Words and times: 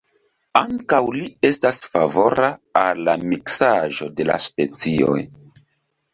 Ankaŭ 0.59 1.01
li 1.17 1.27
estas 1.49 1.81
favora 1.97 2.49
al 2.85 3.05
la 3.11 3.15
miksaĵo 3.27 4.09
de 4.19 4.29
la 4.33 4.41
specioj. 4.49 5.21